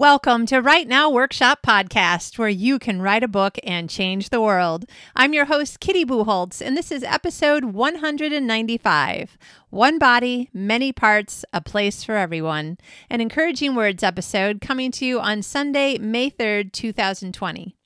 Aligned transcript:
Welcome 0.00 0.46
to 0.46 0.60
Write 0.60 0.88
Now 0.88 1.10
Workshop 1.10 1.58
Podcast, 1.62 2.38
where 2.38 2.48
you 2.48 2.78
can 2.78 3.02
write 3.02 3.22
a 3.22 3.28
book 3.28 3.58
and 3.62 3.90
change 3.90 4.30
the 4.30 4.40
world. 4.40 4.86
I'm 5.14 5.34
your 5.34 5.44
host, 5.44 5.78
Kitty 5.78 6.06
Bucholtz, 6.06 6.62
and 6.62 6.74
this 6.74 6.90
is 6.90 7.02
episode 7.02 7.66
195 7.66 9.36
One 9.68 9.98
Body, 9.98 10.48
Many 10.54 10.90
Parts, 10.90 11.44
A 11.52 11.60
Place 11.60 12.02
for 12.02 12.16
Everyone, 12.16 12.78
an 13.10 13.20
encouraging 13.20 13.74
words 13.74 14.02
episode 14.02 14.62
coming 14.62 14.90
to 14.92 15.04
you 15.04 15.20
on 15.20 15.42
Sunday, 15.42 15.98
May 15.98 16.30
3rd, 16.30 16.72
2020. 16.72 17.76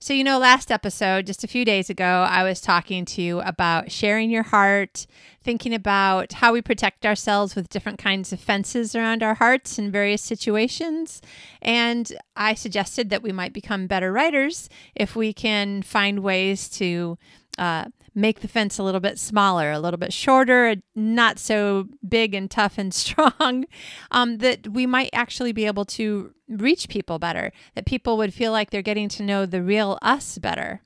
So, 0.00 0.14
you 0.14 0.22
know, 0.22 0.38
last 0.38 0.70
episode, 0.70 1.26
just 1.26 1.42
a 1.42 1.48
few 1.48 1.64
days 1.64 1.90
ago, 1.90 2.24
I 2.28 2.44
was 2.44 2.60
talking 2.60 3.04
to 3.06 3.20
you 3.20 3.40
about 3.40 3.90
sharing 3.90 4.30
your 4.30 4.44
heart, 4.44 5.08
thinking 5.42 5.74
about 5.74 6.34
how 6.34 6.52
we 6.52 6.62
protect 6.62 7.04
ourselves 7.04 7.56
with 7.56 7.68
different 7.68 7.98
kinds 7.98 8.32
of 8.32 8.38
fences 8.38 8.94
around 8.94 9.24
our 9.24 9.34
hearts 9.34 9.76
in 9.76 9.90
various 9.90 10.22
situations. 10.22 11.20
And 11.60 12.12
I 12.36 12.54
suggested 12.54 13.10
that 13.10 13.24
we 13.24 13.32
might 13.32 13.52
become 13.52 13.88
better 13.88 14.12
writers 14.12 14.68
if 14.94 15.16
we 15.16 15.32
can 15.32 15.82
find 15.82 16.20
ways 16.20 16.68
to 16.70 17.18
uh, 17.58 17.86
make 18.14 18.40
the 18.40 18.48
fence 18.48 18.78
a 18.78 18.82
little 18.82 19.00
bit 19.00 19.18
smaller, 19.18 19.70
a 19.70 19.78
little 19.78 19.98
bit 19.98 20.12
shorter, 20.12 20.76
not 20.94 21.38
so 21.38 21.88
big 22.06 22.34
and 22.34 22.50
tough 22.50 22.78
and 22.78 22.92
strong, 22.94 23.66
um, 24.10 24.38
that 24.38 24.68
we 24.68 24.86
might 24.86 25.10
actually 25.12 25.52
be 25.52 25.66
able 25.66 25.84
to 25.84 26.32
reach 26.48 26.88
people 26.88 27.18
better, 27.18 27.52
that 27.74 27.86
people 27.86 28.16
would 28.16 28.34
feel 28.34 28.52
like 28.52 28.70
they're 28.70 28.82
getting 28.82 29.08
to 29.08 29.22
know 29.22 29.46
the 29.46 29.62
real 29.62 29.98
us 30.02 30.38
better. 30.38 30.82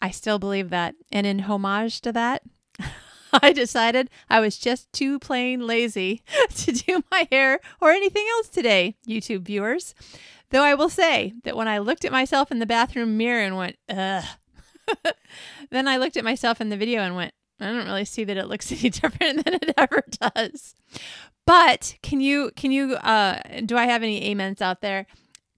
I 0.00 0.10
still 0.10 0.38
believe 0.38 0.70
that. 0.70 0.94
And 1.10 1.26
in 1.26 1.40
homage 1.40 2.00
to 2.02 2.12
that, 2.12 2.42
I 3.32 3.52
decided 3.52 4.10
I 4.28 4.40
was 4.40 4.58
just 4.58 4.92
too 4.92 5.18
plain 5.18 5.66
lazy 5.66 6.22
to 6.56 6.72
do 6.72 7.02
my 7.10 7.26
hair 7.32 7.60
or 7.80 7.90
anything 7.90 8.26
else 8.36 8.48
today, 8.48 8.96
YouTube 9.06 9.42
viewers. 9.42 9.94
Though 10.50 10.62
I 10.62 10.74
will 10.74 10.88
say 10.88 11.32
that 11.44 11.56
when 11.56 11.68
I 11.68 11.78
looked 11.78 12.04
at 12.04 12.12
myself 12.12 12.52
in 12.52 12.58
the 12.58 12.66
bathroom 12.66 13.16
mirror 13.16 13.42
and 13.42 13.56
went, 13.56 13.76
ugh, 13.88 14.24
then 15.70 15.88
I 15.88 15.96
looked 15.96 16.16
at 16.16 16.24
myself 16.24 16.60
in 16.60 16.68
the 16.68 16.76
video 16.76 17.02
and 17.02 17.16
went, 17.16 17.34
I 17.60 17.66
don't 17.66 17.86
really 17.86 18.04
see 18.04 18.24
that 18.24 18.36
it 18.36 18.48
looks 18.48 18.70
any 18.72 18.90
different 18.90 19.44
than 19.44 19.54
it 19.54 19.74
ever 19.76 20.02
does. 20.10 20.74
But 21.46 21.96
can 22.02 22.20
you 22.20 22.50
can 22.56 22.72
you 22.72 22.94
uh 22.94 23.40
do 23.64 23.76
I 23.76 23.84
have 23.84 24.02
any 24.02 24.30
amens 24.30 24.62
out 24.62 24.80
there? 24.80 25.06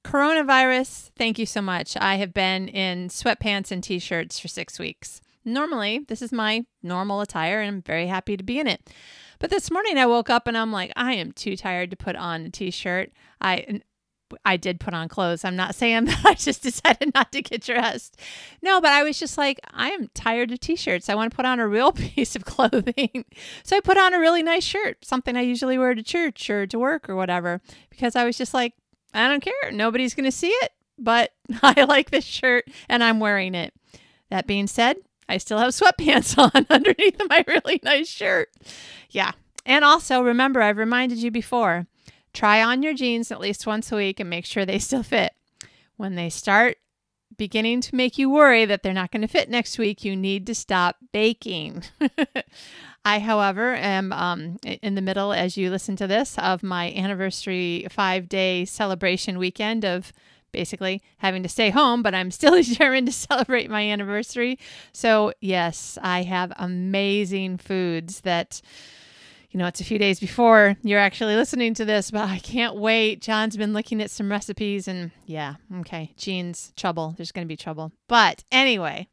Coronavirus, 0.05 1.11
thank 1.17 1.39
you 1.39 1.47
so 1.47 1.61
much. 1.61 1.97
I 1.97 2.17
have 2.17 2.33
been 2.33 2.69
in 2.69 3.09
sweatpants 3.09 3.73
and 3.73 3.83
t-shirts 3.83 4.39
for 4.39 4.47
6 4.47 4.79
weeks. 4.79 5.21
Normally, 5.45 6.05
this 6.07 6.23
is 6.23 6.33
my 6.33 6.65
normal 6.81 7.21
attire 7.21 7.61
and 7.61 7.77
I'm 7.77 7.83
very 7.83 8.07
happy 8.07 8.37
to 8.37 8.45
be 8.45 8.61
in 8.61 8.69
it. 8.69 8.89
But 9.41 9.51
this 9.51 9.71
morning 9.71 9.99
I 9.99 10.07
woke 10.07 10.31
up 10.31 10.47
and 10.47 10.57
I'm 10.57 10.73
like, 10.73 10.93
I 10.97 11.15
am 11.15 11.33
too 11.33 11.57
tired 11.57 11.91
to 11.91 11.97
put 11.97 12.17
on 12.17 12.47
a 12.47 12.51
t-shirt. 12.51 13.13
I 13.41 13.81
I 14.45 14.57
did 14.57 14.81
put 14.81 14.95
on 14.95 15.09
clothes. 15.09 15.45
I'm 15.45 15.57
not 15.57 15.75
saying 15.75 16.07
that 16.07 16.23
I 16.25 16.35
just 16.35 16.63
decided 16.63 17.15
not 17.15 17.33
to 17.33 17.43
get 17.43 17.63
dressed. 17.63 18.21
No, 18.63 18.81
but 18.81 18.91
I 18.91 19.03
was 19.03 19.19
just 19.19 19.39
like, 19.39 19.61
I 19.73 19.91
am 19.91 20.09
tired 20.15 20.51
of 20.53 20.61
t 20.61 20.77
shirts. 20.77 21.09
I 21.09 21.15
want 21.15 21.31
to 21.31 21.37
put 21.37 21.47
on 21.47 21.61
a 21.61 21.69
real 21.69 21.93
piece 21.93 22.37
of 22.37 22.45
clothing. 22.45 23.25
so 23.63 23.77
I 23.77 23.81
put 23.81 23.99
on 23.99 24.15
a 24.15 24.21
really 24.21 24.43
nice 24.43 24.65
shirt, 24.65 25.05
something 25.05 25.37
I 25.37 25.43
usually 25.43 25.79
wear 25.79 25.95
to 25.95 26.03
church 26.03 26.49
or 26.51 26.67
to 26.67 26.79
work 26.79 27.09
or 27.09 27.17
whatever, 27.17 27.61
because 27.91 28.17
I 28.17 28.25
was 28.25 28.39
just 28.39 28.55
like, 28.55 28.75
I 29.15 29.29
don't 29.29 29.43
care. 29.43 29.73
Nobody's 29.73 30.15
going 30.15 30.25
to 30.25 30.33
see 30.33 30.51
it, 30.51 30.73
but 30.99 31.33
I 31.63 31.85
like 31.85 32.11
this 32.11 32.25
shirt 32.25 32.69
and 32.89 33.03
I'm 33.03 33.21
wearing 33.21 33.55
it. 33.55 33.75
That 34.31 34.47
being 34.47 34.67
said, 34.67 34.97
I 35.29 35.39
still 35.39 35.59
have 35.59 35.71
sweatpants 35.71 36.37
on 36.39 36.67
underneath 36.71 37.21
my 37.29 37.45
really 37.47 37.81
nice 37.83 38.09
shirt. 38.09 38.49
Yeah. 39.11 39.33
And 39.65 39.85
also, 39.85 40.23
remember, 40.23 40.63
I've 40.63 40.77
reminded 40.77 41.19
you 41.19 41.31
before 41.31 41.87
Try 42.37 42.63
on 42.63 42.83
your 42.83 42.93
jeans 42.93 43.33
at 43.33 43.41
least 43.41 43.67
once 43.67 43.91
a 43.91 43.97
week 43.97 44.21
and 44.21 44.29
make 44.29 44.45
sure 44.45 44.67
they 44.67 44.79
still 44.79 45.03
fit. 45.03 45.33
When 45.97 46.17
they 46.17 46.29
start 46.29 46.77
beginning 47.39 47.81
to 47.81 47.95
make 47.95 48.19
you 48.19 48.29
worry 48.29 48.67
that 48.67 48.83
they're 48.83 48.93
not 48.93 49.11
going 49.11 49.23
to 49.23 49.27
fit 49.27 49.49
next 49.49 49.79
week, 49.79 50.05
you 50.05 50.15
need 50.15 50.47
to 50.49 50.55
stop 50.55 50.97
baking. 51.13 51.85
I, 53.07 53.21
however, 53.21 53.75
am 53.75 54.13
um, 54.13 54.59
in 54.63 54.97
the 54.97 55.01
middle, 55.01 55.33
as 55.33 55.57
you 55.57 55.71
listen 55.71 55.97
to 55.97 56.07
this, 56.07 56.37
of 56.37 56.63
my 56.63 56.93
anniversary 56.93 57.87
five 57.89 58.29
day 58.29 58.67
celebration 58.67 59.39
weekend 59.39 59.87
of 59.87 60.13
basically 60.53 61.01
having 61.17 61.43
to 61.43 61.49
stay 61.49 61.71
home, 61.71 62.03
but 62.03 62.15
I'm 62.15 62.31
still 62.31 62.53
determined 62.63 63.07
to 63.07 63.15
celebrate 63.15 63.71
my 63.71 63.89
anniversary. 63.89 64.59
So, 64.93 65.33
yes, 65.41 65.97
I 66.03 66.25
have 66.25 66.53
amazing 66.59 67.57
foods 67.57 68.21
that 68.21 68.61
you 69.57 69.63
know, 69.63 69.69
it's 69.69 69.81
a 69.81 69.85
few 69.85 69.99
days 69.99 70.21
before 70.21 70.77
you're 70.83 71.01
actually 71.01 71.35
listening 71.35 71.73
to 71.73 71.87
this, 71.87 72.11
but 72.11 72.29
I 72.29 72.41
can't 72.41 72.77
wait. 72.77 73.23
John's 73.23 73.57
been 73.57 73.73
looking 73.73 74.03
at 74.03 74.11
some 74.11 74.31
recipes 74.31 74.87
and 74.87 75.13
yeah, 75.25 75.55
okay, 75.77 76.13
jeans, 76.19 76.75
trouble. 76.77 77.15
There's 77.17 77.33
going 77.33 77.47
to 77.47 77.49
be 77.49 77.57
trouble. 77.57 77.91
But 78.07 78.45
anyway, 78.53 79.09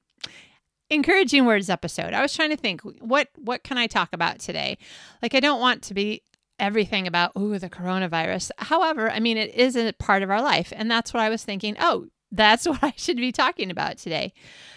encouraging 0.90 1.46
words 1.46 1.70
episode. 1.70 2.14
I 2.14 2.22
was 2.22 2.36
trying 2.36 2.50
to 2.50 2.58
think 2.58 2.82
what 2.82 3.30
what 3.38 3.64
can 3.64 3.78
I 3.78 3.88
talk 3.88 4.10
about 4.12 4.40
today? 4.40 4.78
Like 5.22 5.34
I 5.34 5.40
don't 5.40 5.62
want 5.62 5.82
to 5.84 5.94
be 5.94 6.24
everything 6.60 7.08
about 7.08 7.32
ooh 7.40 7.58
the 7.58 7.70
coronavirus. 7.70 8.52
However, 8.58 9.10
I 9.10 9.22
mean 9.22 9.38
it 9.38 9.56
is 9.56 9.78
a 9.78 9.94
part 9.94 10.24
of 10.24 10.30
our 10.30 10.42
life 10.42 10.74
and 10.76 10.92
that's 10.92 11.14
what 11.14 11.24
I 11.24 11.30
was 11.30 11.46
thinking, 11.46 11.78
oh, 11.80 12.08
that's 12.34 12.68
what 12.68 12.84
I 12.84 12.94
should 12.98 13.16
be 13.16 13.32
talking 13.32 13.72
about 13.72 13.98
today. 13.98 14.34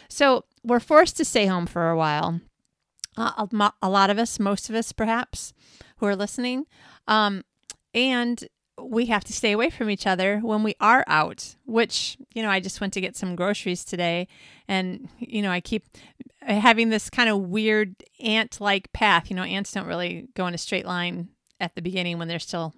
So, 0.09 0.45
we're 0.63 0.79
forced 0.79 1.17
to 1.17 1.25
stay 1.25 1.47
home 1.47 1.67
for 1.67 1.91
a 1.91 1.97
while 1.97 2.41
uh, 3.17 3.47
a, 3.83 3.89
lot 3.89 4.11
of 4.11 4.19
us, 4.19 4.39
most 4.39 4.69
of 4.69 4.75
us 4.75 4.93
perhaps, 4.93 5.53
who 5.99 6.07
are 6.07 6.17
listening. 6.17 6.67
Um, 7.09 7.45
and 7.95 8.47
we 8.81 9.07
have 9.07 9.25
to 9.25 9.33
stay 9.33 9.53
away 9.53 9.71
from 9.71 9.89
each 9.89 10.07
other 10.07 10.39
when 10.41 10.63
we 10.63 10.75
are 10.81 11.03
out, 11.07 11.57
which, 11.65 12.19
you 12.35 12.43
know, 12.43 12.51
I 12.51 12.61
just 12.61 12.81
went 12.81 12.93
to 12.95 13.01
get 13.01 13.17
some 13.17 13.35
groceries 13.35 13.85
today. 13.85 14.29
And, 14.69 15.09
you 15.19 15.41
know, 15.41 15.51
I 15.51 15.61
keep 15.61 15.85
having 16.43 16.91
this 16.91 17.09
kind 17.09 17.31
of 17.31 17.41
weird 17.41 17.97
ant 18.21 18.61
like 18.61 18.93
path. 18.93 19.31
You 19.31 19.37
know, 19.37 19.43
ants 19.43 19.73
don't 19.73 19.87
really 19.87 20.29
go 20.35 20.47
in 20.47 20.55
a 20.55 20.59
straight 20.59 20.85
line 20.85 21.29
at 21.59 21.75
the 21.75 21.83
beginning 21.83 22.19
when 22.19 22.29
they're 22.29 22.39
still 22.39 22.75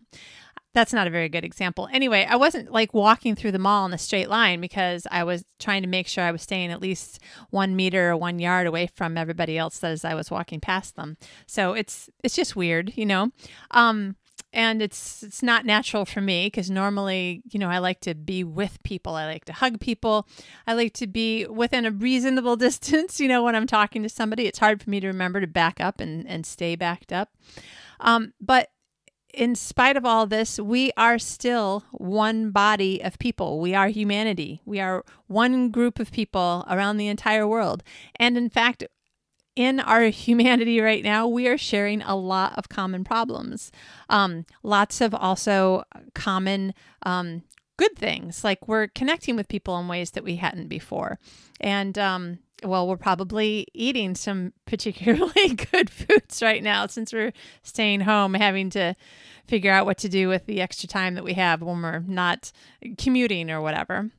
that's 0.79 0.93
not 0.93 1.09
a 1.09 1.11
very 1.11 1.29
good 1.29 1.45
example. 1.45 1.89
Anyway, 1.93 2.25
I 2.29 2.37
wasn't 2.37 2.71
like 2.71 2.95
walking 2.95 3.35
through 3.35 3.51
the 3.51 3.59
mall 3.59 3.85
in 3.85 3.93
a 3.93 3.99
straight 3.99 4.29
line 4.29 4.61
because 4.61 5.09
I 5.11 5.25
was 5.25 5.45
trying 5.59 5.83
to 5.83 5.89
make 5.89 6.07
sure 6.07 6.23
I 6.23 6.31
was 6.31 6.43
staying 6.43 6.71
at 6.71 6.81
least 6.81 7.19
one 7.51 7.75
meter 7.75 8.11
or 8.11 8.17
one 8.17 8.39
yard 8.39 8.69
away 8.69 8.87
from 8.95 9.19
everybody 9.19 9.59
else 9.59 9.83
as 9.83 10.05
I 10.05 10.15
was 10.15 10.31
walking 10.31 10.61
past 10.61 10.95
them. 10.95 11.17
So 11.49 11.73
it's 11.73 12.09
it's 12.23 12.37
just 12.37 12.55
weird, 12.55 12.93
you 12.97 13.07
know. 13.07 13.33
Um, 13.73 14.15
and 14.53 14.81
it's 14.81 15.25
it's 15.25 15.43
not 15.43 15.67
natural 15.67 16.05
for 16.05 16.21
me 16.21 16.47
because 16.47 16.71
normally 16.71 17.43
you 17.51 17.59
know 17.59 17.69
i 17.69 17.79
like 17.79 18.01
to 18.01 18.15
be 18.15 18.43
with 18.43 18.83
people 18.83 19.15
i 19.15 19.27
like 19.27 19.45
to 19.45 19.53
hug 19.53 19.79
people 19.79 20.27
i 20.67 20.73
like 20.73 20.95
to 20.95 21.07
be 21.07 21.45
within 21.47 21.85
a 21.85 21.91
reasonable 21.91 22.57
distance 22.67 23.21
you 23.21 23.29
know 23.29 23.43
when 23.43 23.55
i'm 23.55 23.67
talking 23.67 24.03
to 24.03 24.09
somebody 24.09 24.47
it's 24.47 24.61
hard 24.61 24.83
for 24.83 24.89
me 24.89 25.01
to 25.01 25.09
remember 25.09 25.41
to 25.41 25.47
back 25.47 25.81
up 25.81 26.01
and 26.01 26.27
and 26.27 26.47
stay 26.47 26.77
backed 26.77 27.13
up 27.13 27.31
um, 28.01 28.33
but 28.41 28.71
in 29.35 29.55
spite 29.55 29.97
of 29.97 30.05
all 30.05 30.27
this, 30.27 30.59
we 30.59 30.91
are 30.97 31.19
still 31.19 31.85
one 31.93 32.51
body 32.51 33.03
of 33.03 33.19
people. 33.19 33.61
We 33.61 33.75
are 33.75 33.89
humanity. 33.89 34.63
We 34.65 34.81
are 34.81 35.05
one 35.27 35.71
group 35.71 35.99
of 35.99 36.11
people 36.11 36.65
around 36.69 36.97
the 36.97 37.09
entire 37.09 37.47
world. 37.47 37.83
And 38.17 38.37
in 38.37 38.49
fact, 38.49 38.85
in 39.55 39.81
our 39.81 40.05
humanity 40.09 40.81
right 40.81 41.05
now, 41.05 41.27
we 41.27 41.47
are 41.49 41.59
sharing 41.59 42.03
a 42.03 42.17
lot 42.17 42.57
of 42.57 42.69
common 42.69 43.05
problems. 43.05 43.71
Um, 44.09 44.47
lots 44.63 45.01
of 45.01 45.15
also 45.15 45.85
common 46.15 46.75
um, 47.03 47.43
good 47.77 47.97
things, 47.97 48.45
like 48.45 48.67
we're 48.67 48.89
connecting 48.89 49.37
with 49.37 49.49
people 49.49 49.79
in 49.79 49.89
ways 49.89 50.13
that 50.13 50.25
we 50.25 50.37
hadn't 50.37 50.69
before. 50.69 51.19
And 51.61 51.97
um, 51.99 52.39
well, 52.65 52.89
we're 52.89 52.97
probably 52.97 53.67
eating 53.75 54.15
some 54.15 54.53
particularly 54.67 55.55
good 55.73 55.91
foods 55.91 56.43
right 56.43 56.63
now 56.63 56.87
since 56.87 57.13
we're 57.13 57.33
staying 57.63 58.01
home, 58.01 58.35
having 58.35 58.71
to 58.71 58.95
figure 59.47 59.73
out 59.73 59.87
what 59.87 59.99
to 59.99 60.09
do 60.09 60.29
with 60.29 60.47
the 60.47 60.61
extra 60.61 60.89
time 60.89 61.15
that 61.15 61.25
we 61.25 61.35
have 61.35 61.63
when 61.63 61.81
we're 61.83 62.01
not 62.01 62.53
commuting 62.99 63.51
or 63.51 63.61
whatever. 63.61 64.11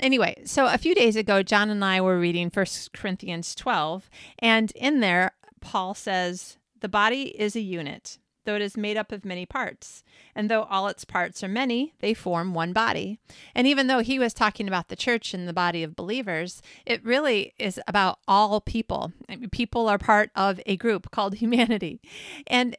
Anyway, 0.00 0.40
so 0.44 0.66
a 0.66 0.78
few 0.78 0.94
days 0.94 1.16
ago, 1.16 1.42
John 1.42 1.70
and 1.70 1.84
I 1.84 2.00
were 2.00 2.18
reading 2.18 2.50
First 2.50 2.92
Corinthians 2.92 3.54
12, 3.54 4.08
and 4.38 4.70
in 4.72 5.00
there, 5.00 5.32
Paul 5.60 5.94
says, 5.94 6.56
The 6.80 6.88
body 6.88 7.38
is 7.38 7.54
a 7.54 7.60
unit 7.60 8.18
though 8.48 8.54
it 8.54 8.62
is 8.62 8.78
made 8.78 8.96
up 8.96 9.12
of 9.12 9.26
many 9.26 9.44
parts. 9.44 10.02
And 10.34 10.50
though 10.50 10.62
all 10.62 10.88
its 10.88 11.04
parts 11.04 11.44
are 11.44 11.48
many, 11.48 11.92
they 11.98 12.14
form 12.14 12.54
one 12.54 12.72
body. 12.72 13.18
And 13.54 13.66
even 13.66 13.88
though 13.88 13.98
he 13.98 14.18
was 14.18 14.32
talking 14.32 14.66
about 14.66 14.88
the 14.88 14.96
church 14.96 15.34
and 15.34 15.46
the 15.46 15.52
body 15.52 15.82
of 15.82 15.94
believers, 15.94 16.62
it 16.86 17.04
really 17.04 17.52
is 17.58 17.78
about 17.86 18.20
all 18.26 18.62
people. 18.62 19.12
People 19.52 19.86
are 19.86 19.98
part 19.98 20.30
of 20.34 20.62
a 20.64 20.78
group 20.78 21.10
called 21.10 21.34
humanity. 21.42 22.00
And 22.46 22.74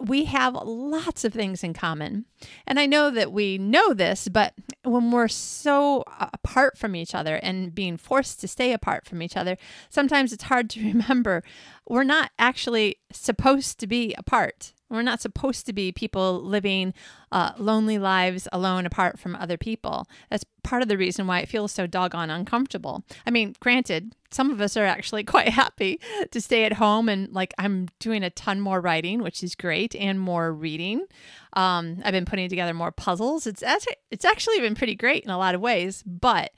we 0.00 0.24
have 0.24 0.54
lots 0.54 1.24
of 1.24 1.32
things 1.32 1.62
in 1.62 1.72
common. 1.72 2.24
And 2.66 2.80
I 2.80 2.86
know 2.86 3.08
that 3.10 3.30
we 3.30 3.58
know 3.58 3.94
this, 3.94 4.26
but 4.26 4.54
when 4.82 5.12
we're 5.12 5.28
so 5.28 6.02
apart 6.18 6.76
from 6.76 6.96
each 6.96 7.14
other 7.14 7.36
and 7.36 7.72
being 7.72 7.96
forced 7.96 8.40
to 8.40 8.48
stay 8.48 8.72
apart 8.72 9.06
from 9.06 9.22
each 9.22 9.36
other, 9.36 9.56
sometimes 9.88 10.32
it's 10.32 10.44
hard 10.44 10.68
to 10.70 10.80
remember 10.92 11.44
we're 11.86 12.02
not 12.02 12.32
actually 12.40 12.96
supposed 13.12 13.78
to 13.78 13.86
be 13.86 14.14
apart 14.18 14.72
We're 14.92 15.02
not 15.02 15.20
supposed 15.20 15.66
to 15.66 15.72
be 15.72 15.90
people 15.90 16.42
living 16.42 16.94
uh, 17.30 17.52
lonely 17.58 17.98
lives 17.98 18.46
alone 18.52 18.86
apart 18.86 19.18
from 19.18 19.34
other 19.34 19.56
people. 19.56 20.06
That's 20.30 20.44
part 20.62 20.82
of 20.82 20.88
the 20.88 20.98
reason 20.98 21.26
why 21.26 21.40
it 21.40 21.48
feels 21.48 21.72
so 21.72 21.86
doggone 21.86 22.30
uncomfortable. 22.30 23.04
I 23.26 23.30
mean, 23.30 23.54
granted, 23.58 24.14
some 24.30 24.50
of 24.50 24.60
us 24.60 24.76
are 24.76 24.84
actually 24.84 25.24
quite 25.34 25.48
happy 25.48 26.00
to 26.30 26.40
stay 26.40 26.64
at 26.64 26.74
home 26.74 27.08
and 27.08 27.32
like 27.32 27.54
I'm 27.58 27.88
doing 27.98 28.22
a 28.22 28.30
ton 28.30 28.60
more 28.60 28.80
writing, 28.80 29.22
which 29.22 29.42
is 29.42 29.54
great, 29.54 29.94
and 29.96 30.20
more 30.20 30.52
reading. 30.52 31.06
Um, 31.54 31.98
I've 32.04 32.12
been 32.12 32.24
putting 32.24 32.48
together 32.48 32.74
more 32.74 32.92
puzzles. 32.92 33.46
It's 33.46 33.62
it's 34.10 34.24
actually 34.24 34.60
been 34.60 34.74
pretty 34.74 34.94
great 34.94 35.24
in 35.24 35.30
a 35.30 35.38
lot 35.38 35.54
of 35.54 35.60
ways, 35.60 36.02
but 36.06 36.52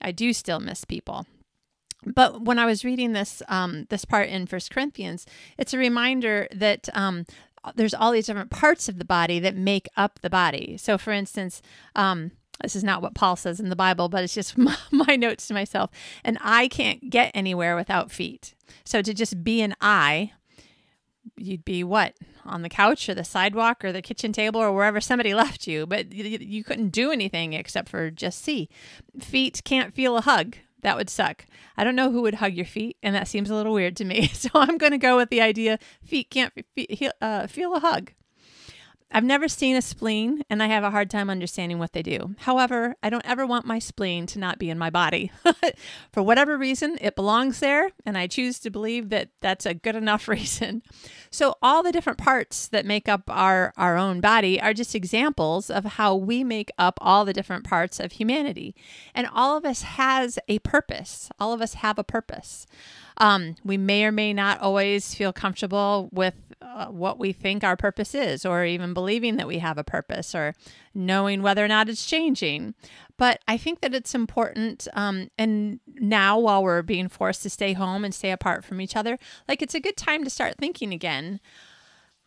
I 0.00 0.12
do 0.12 0.32
still 0.32 0.60
miss 0.60 0.84
people. 0.84 1.26
But 2.06 2.42
when 2.42 2.58
I 2.58 2.66
was 2.66 2.84
reading 2.84 3.12
this 3.12 3.42
um, 3.48 3.86
this 3.90 4.04
part 4.04 4.28
in 4.28 4.46
First 4.46 4.70
Corinthians, 4.70 5.26
it's 5.58 5.74
a 5.74 5.78
reminder 5.78 6.46
that 6.52 6.88
um, 6.94 7.26
there's 7.74 7.94
all 7.94 8.12
these 8.12 8.26
different 8.26 8.50
parts 8.50 8.88
of 8.88 8.98
the 8.98 9.04
body 9.04 9.38
that 9.40 9.56
make 9.56 9.88
up 9.96 10.20
the 10.20 10.30
body. 10.30 10.76
So, 10.76 10.98
for 10.98 11.12
instance, 11.12 11.62
um, 11.94 12.32
this 12.62 12.74
is 12.74 12.84
not 12.84 13.02
what 13.02 13.14
Paul 13.14 13.36
says 13.36 13.60
in 13.60 13.68
the 13.68 13.76
Bible, 13.76 14.08
but 14.08 14.24
it's 14.24 14.34
just 14.34 14.58
my, 14.58 14.76
my 14.90 15.16
notes 15.16 15.46
to 15.48 15.54
myself. 15.54 15.90
And 16.24 16.38
I 16.40 16.68
can't 16.68 17.10
get 17.10 17.30
anywhere 17.34 17.76
without 17.76 18.10
feet. 18.10 18.54
So 18.84 19.02
to 19.02 19.14
just 19.14 19.44
be 19.44 19.62
an 19.62 19.74
eye, 19.80 20.32
you'd 21.36 21.64
be 21.64 21.84
what 21.84 22.14
on 22.44 22.62
the 22.62 22.68
couch 22.68 23.08
or 23.08 23.14
the 23.14 23.24
sidewalk 23.24 23.84
or 23.84 23.92
the 23.92 24.02
kitchen 24.02 24.32
table 24.32 24.60
or 24.60 24.72
wherever 24.72 25.00
somebody 25.00 25.34
left 25.34 25.66
you, 25.66 25.86
but 25.86 26.12
you, 26.12 26.38
you 26.40 26.64
couldn't 26.64 26.90
do 26.90 27.12
anything 27.12 27.52
except 27.52 27.88
for 27.88 28.10
just 28.10 28.42
see. 28.42 28.68
Feet 29.20 29.62
can't 29.64 29.94
feel 29.94 30.16
a 30.16 30.22
hug. 30.22 30.56
That 30.82 30.96
would 30.96 31.10
suck. 31.10 31.46
I 31.76 31.84
don't 31.84 31.96
know 31.96 32.10
who 32.10 32.22
would 32.22 32.34
hug 32.34 32.54
your 32.54 32.66
feet, 32.66 32.96
and 33.02 33.14
that 33.14 33.28
seems 33.28 33.50
a 33.50 33.54
little 33.54 33.72
weird 33.72 33.96
to 33.96 34.04
me. 34.04 34.28
So 34.38 34.50
I'm 34.54 34.78
going 34.78 34.92
to 34.92 34.98
go 34.98 35.16
with 35.16 35.30
the 35.30 35.40
idea 35.40 35.78
feet 36.04 36.30
can't 36.30 36.52
feel, 36.74 37.12
uh, 37.20 37.46
feel 37.48 37.74
a 37.74 37.80
hug. 37.80 38.12
I've 39.10 39.24
never 39.24 39.48
seen 39.48 39.74
a 39.74 39.80
spleen 39.80 40.42
and 40.50 40.62
I 40.62 40.66
have 40.66 40.84
a 40.84 40.90
hard 40.90 41.08
time 41.08 41.30
understanding 41.30 41.78
what 41.78 41.92
they 41.92 42.02
do. 42.02 42.34
However, 42.40 42.94
I 43.02 43.08
don't 43.08 43.24
ever 43.24 43.46
want 43.46 43.64
my 43.64 43.78
spleen 43.78 44.26
to 44.26 44.38
not 44.38 44.58
be 44.58 44.68
in 44.68 44.78
my 44.78 44.90
body. 44.90 45.32
For 46.12 46.22
whatever 46.22 46.58
reason, 46.58 46.98
it 47.00 47.16
belongs 47.16 47.60
there, 47.60 47.90
and 48.04 48.18
I 48.18 48.26
choose 48.26 48.58
to 48.60 48.70
believe 48.70 49.08
that 49.08 49.30
that's 49.40 49.64
a 49.64 49.72
good 49.72 49.96
enough 49.96 50.28
reason. 50.28 50.82
So, 51.30 51.54
all 51.62 51.82
the 51.82 51.92
different 51.92 52.18
parts 52.18 52.68
that 52.68 52.84
make 52.84 53.08
up 53.08 53.22
our, 53.28 53.72
our 53.76 53.96
own 53.96 54.20
body 54.20 54.60
are 54.60 54.74
just 54.74 54.94
examples 54.94 55.70
of 55.70 55.84
how 55.84 56.14
we 56.14 56.44
make 56.44 56.70
up 56.78 56.98
all 57.00 57.24
the 57.24 57.32
different 57.32 57.64
parts 57.64 57.98
of 57.98 58.12
humanity. 58.12 58.74
And 59.14 59.26
all 59.32 59.56
of 59.56 59.64
us 59.64 59.82
has 59.82 60.38
a 60.48 60.58
purpose, 60.60 61.30
all 61.38 61.52
of 61.54 61.62
us 61.62 61.74
have 61.74 61.98
a 61.98 62.04
purpose. 62.04 62.66
Um, 63.18 63.56
we 63.64 63.76
may 63.76 64.04
or 64.04 64.12
may 64.12 64.32
not 64.32 64.60
always 64.60 65.14
feel 65.14 65.32
comfortable 65.32 66.08
with 66.12 66.34
uh, 66.74 66.86
what 66.86 67.18
we 67.18 67.32
think 67.32 67.64
our 67.64 67.76
purpose 67.76 68.14
is, 68.14 68.44
or 68.44 68.64
even 68.64 68.94
believing 68.94 69.36
that 69.36 69.48
we 69.48 69.58
have 69.58 69.78
a 69.78 69.84
purpose, 69.84 70.34
or 70.34 70.54
knowing 70.94 71.42
whether 71.42 71.64
or 71.64 71.68
not 71.68 71.88
it's 71.88 72.06
changing. 72.06 72.74
But 73.16 73.40
I 73.48 73.56
think 73.56 73.80
that 73.80 73.94
it's 73.94 74.14
important. 74.14 74.86
Um, 74.92 75.30
and 75.38 75.80
now, 75.94 76.38
while 76.38 76.62
we're 76.62 76.82
being 76.82 77.08
forced 77.08 77.42
to 77.44 77.50
stay 77.50 77.72
home 77.72 78.04
and 78.04 78.14
stay 78.14 78.30
apart 78.30 78.64
from 78.64 78.80
each 78.80 78.96
other, 78.96 79.18
like 79.48 79.62
it's 79.62 79.74
a 79.74 79.80
good 79.80 79.96
time 79.96 80.24
to 80.24 80.30
start 80.30 80.56
thinking 80.58 80.92
again 80.92 81.40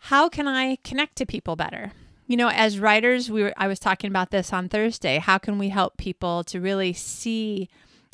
how 0.06 0.30
can 0.30 0.48
I 0.48 0.78
connect 0.78 1.16
to 1.18 1.28
people 1.28 1.56
better? 1.56 1.92
You 2.26 2.36
know, 2.36 2.50
as 2.50 2.80
writers, 2.80 3.30
we 3.30 3.44
were, 3.44 3.54
I 3.56 3.68
was 3.68 3.78
talking 3.78 4.10
about 4.10 4.32
this 4.32 4.52
on 4.52 4.68
Thursday. 4.68 5.20
How 5.20 5.38
can 5.38 5.60
we 5.60 5.70
help 5.70 5.98
people 5.98 6.44
to 6.46 6.60
really 6.60 6.92
see 6.92 7.70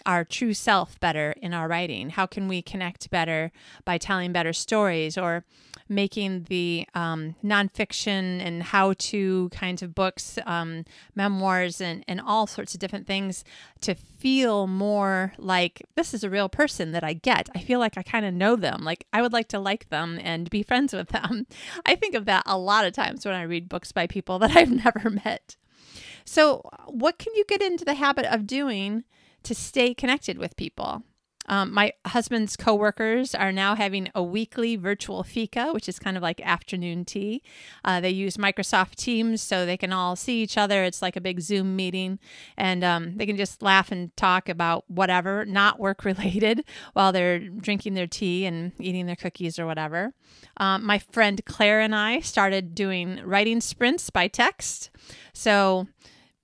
our 0.05 0.25
true 0.25 0.53
self 0.53 0.99
better 0.99 1.33
in 1.41 1.53
our 1.53 1.69
writing? 1.69 2.09
How 2.09 2.25
can 2.25 2.49
we 2.49 2.61
connect 2.61 3.09
better 3.09 3.53
by 3.85 3.97
telling 3.97 4.33
better 4.33 4.51
stories 4.51 5.17
or 5.17 5.45
making 5.89 6.43
the 6.43 6.87
um, 6.93 7.35
nonfiction 7.43 8.39
and 8.39 8.63
how 8.63 8.93
to 8.97 9.49
kinds 9.49 9.81
of 9.81 9.95
books, 9.95 10.37
um, 10.45 10.85
memoirs, 11.15 11.81
and, 11.81 12.03
and 12.07 12.21
all 12.21 12.47
sorts 12.47 12.73
of 12.73 12.79
different 12.79 13.07
things 13.07 13.43
to 13.81 13.95
feel 13.95 14.67
more 14.67 15.33
like 15.37 15.83
this 15.95 16.13
is 16.13 16.23
a 16.23 16.29
real 16.29 16.49
person 16.49 16.91
that 16.91 17.03
I 17.03 17.13
get. 17.13 17.49
I 17.55 17.59
feel 17.59 17.79
like 17.79 17.97
I 17.97 18.03
kind 18.03 18.25
of 18.25 18.33
know 18.33 18.55
them. 18.55 18.83
Like 18.83 19.05
I 19.13 19.21
would 19.21 19.33
like 19.33 19.47
to 19.49 19.59
like 19.59 19.89
them 19.89 20.19
and 20.21 20.49
be 20.49 20.63
friends 20.63 20.93
with 20.93 21.09
them. 21.09 21.47
I 21.85 21.95
think 21.95 22.15
of 22.15 22.25
that 22.25 22.43
a 22.45 22.57
lot 22.57 22.85
of 22.85 22.93
times 22.93 23.25
when 23.25 23.35
I 23.35 23.43
read 23.43 23.69
books 23.69 23.91
by 23.91 24.07
people 24.07 24.39
that 24.39 24.55
I've 24.55 24.71
never 24.71 25.09
met. 25.09 25.55
So, 26.25 26.69
what 26.85 27.17
can 27.17 27.33
you 27.35 27.45
get 27.47 27.61
into 27.61 27.85
the 27.85 27.93
habit 27.93 28.25
of 28.25 28.45
doing 28.45 29.05
to 29.47 29.55
stay 29.55 29.93
connected 29.93 30.37
with 30.37 30.57
people. 30.57 31.03
Um, 31.47 31.73
my 31.73 31.93
husband's 32.05 32.55
coworkers 32.57 33.33
are 33.33 33.51
now 33.51 33.75
having 33.75 34.09
a 34.13 34.23
weekly 34.23 34.75
virtual 34.75 35.23
fika, 35.23 35.71
which 35.71 35.87
is 35.87 35.99
kind 35.99 36.17
of 36.17 36.23
like 36.23 36.41
afternoon 36.41 37.05
tea. 37.05 37.41
Uh, 37.85 38.01
they 38.01 38.09
use 38.09 38.37
Microsoft 38.37 38.95
Teams 38.95 39.41
so 39.41 39.65
they 39.65 39.77
can 39.77 39.93
all 39.93 40.15
see 40.15 40.41
each 40.41 40.57
other. 40.57 40.83
It's 40.83 41.01
like 41.01 41.15
a 41.15 41.21
big 41.21 41.39
Zoom 41.41 41.75
meeting, 41.75 42.19
and 42.57 42.83
um, 42.83 43.17
they 43.17 43.25
can 43.25 43.37
just 43.37 43.61
laugh 43.61 43.91
and 43.91 44.15
talk 44.17 44.49
about 44.49 44.83
whatever, 44.89 45.45
not 45.45 45.79
work 45.79 46.03
related, 46.03 46.63
while 46.93 47.11
they're 47.11 47.39
drinking 47.39 47.93
their 47.93 48.07
tea 48.07 48.45
and 48.45 48.73
eating 48.79 49.05
their 49.05 49.15
cookies 49.15 49.57
or 49.57 49.65
whatever. 49.65 50.13
Um, 50.57 50.85
my 50.85 50.99
friend 50.99 51.41
Claire 51.45 51.79
and 51.79 51.95
I 51.95 52.19
started 52.19 52.75
doing 52.75 53.21
writing 53.23 53.61
sprints 53.61 54.09
by 54.09 54.27
text. 54.27 54.89
So 55.33 55.87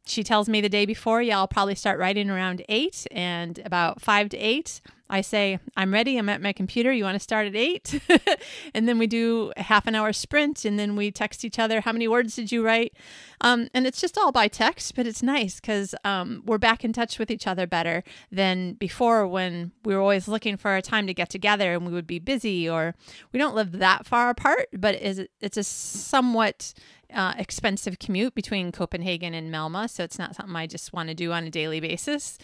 she 0.05 0.23
tells 0.23 0.50
me 0.50 0.59
the 0.59 0.69
day 0.69 0.85
before, 0.85 1.21
yeah, 1.21 1.38
I'll 1.38 1.47
probably 1.47 1.75
start 1.75 2.00
writing 2.00 2.29
around 2.29 2.63
eight. 2.67 3.07
And 3.11 3.59
about 3.59 4.01
five 4.01 4.29
to 4.29 4.38
eight, 4.38 4.81
I 5.09 5.21
say, 5.21 5.59
I'm 5.77 5.94
ready. 5.94 6.17
I'm 6.17 6.27
at 6.27 6.41
my 6.41 6.53
computer. 6.53 6.91
You 6.91 7.03
want 7.03 7.15
to 7.15 7.19
start 7.19 7.47
at 7.47 7.55
eight? 7.55 8.01
and 8.73 8.88
then 8.88 8.97
we 8.97 9.07
do 9.07 9.53
a 9.55 9.63
half 9.63 9.85
an 9.85 9.95
hour 9.95 10.11
sprint 10.11 10.65
and 10.65 10.79
then 10.79 10.95
we 10.95 11.11
text 11.11 11.45
each 11.45 11.59
other, 11.59 11.81
How 11.81 11.91
many 11.91 12.07
words 12.07 12.35
did 12.35 12.51
you 12.51 12.65
write? 12.65 12.94
Um, 13.39 13.69
and 13.73 13.85
it's 13.85 14.01
just 14.01 14.17
all 14.17 14.31
by 14.31 14.47
text, 14.47 14.95
but 14.95 15.05
it's 15.05 15.21
nice 15.21 15.59
because 15.59 15.94
um, 16.03 16.41
we're 16.45 16.57
back 16.57 16.83
in 16.83 16.94
touch 16.94 17.19
with 17.19 17.29
each 17.29 17.45
other 17.45 17.67
better 17.67 18.03
than 18.31 18.73
before 18.73 19.27
when 19.27 19.71
we 19.85 19.94
were 19.94 20.01
always 20.01 20.27
looking 20.27 20.57
for 20.57 20.75
a 20.75 20.81
time 20.81 21.05
to 21.07 21.13
get 21.13 21.29
together 21.29 21.73
and 21.73 21.85
we 21.85 21.94
would 21.94 22.07
be 22.07 22.19
busy 22.19 22.67
or 22.67 22.95
we 23.31 23.39
don't 23.39 23.55
live 23.55 23.73
that 23.73 24.05
far 24.05 24.29
apart, 24.29 24.67
but 24.73 24.95
it's 24.95 25.57
a 25.57 25.63
somewhat 25.63 26.73
uh, 27.13 27.33
expensive 27.38 28.00
commute 28.00 28.36
between 28.36 28.71
Copenhagen 28.71 29.33
and 29.33 29.54
Malmö, 29.54 29.89
so 29.89 30.04
it's 30.04 30.19
not 30.19 30.36
something 30.36 30.56
I 30.56 30.68
just 30.68 30.94
want 30.94 31.10
to 31.10 31.15
do 31.15 31.31
on 31.31 31.44
a 31.44 31.50
daily 31.50 31.80
basis. 31.80 32.38